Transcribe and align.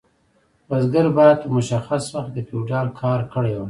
بزګر 0.67 1.07
باید 1.17 1.37
په 1.43 1.47
مشخص 1.57 2.03
وخت 2.15 2.29
کې 2.31 2.33
د 2.35 2.39
فیوډال 2.47 2.87
کار 3.01 3.19
کړی 3.33 3.51
وای. 3.53 3.59